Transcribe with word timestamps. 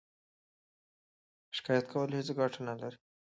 شکایت 1.57 1.85
کول 1.91 2.09
هیڅ 2.17 2.27
ګټه 2.39 2.59
نلري. 2.67 2.97